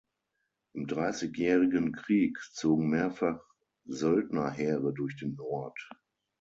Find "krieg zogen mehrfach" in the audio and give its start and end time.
1.91-3.39